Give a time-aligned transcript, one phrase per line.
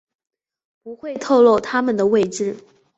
[0.81, 2.57] 不会透漏他们的位置